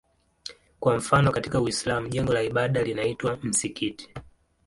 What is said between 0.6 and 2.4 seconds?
Kwa mfano katika Uislamu jengo